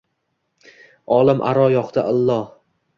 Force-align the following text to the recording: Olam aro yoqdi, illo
Olam 1.19 1.45
aro 1.53 1.69
yoqdi, 1.77 2.09
illo 2.17 2.45